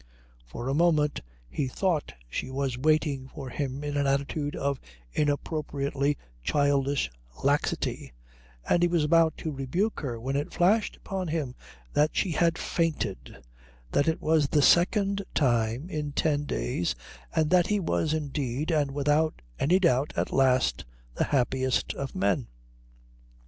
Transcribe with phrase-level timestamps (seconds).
[0.47, 4.81] For a moment he thought she was waiting for him in an attitude of
[5.13, 7.11] inappropriately childish
[7.43, 8.11] laxity,
[8.67, 11.53] and he was about to rebuke her when it flashed upon him
[11.93, 13.43] that she had fainted,
[13.91, 16.95] that it was the second time in ten days,
[17.35, 20.83] and that he was indeed and without any doubt at last
[21.13, 22.47] the happiest of men.